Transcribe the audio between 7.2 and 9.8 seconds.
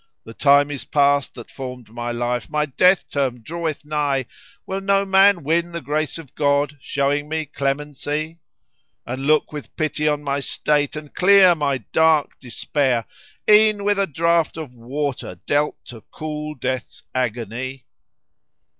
me clemency; And look with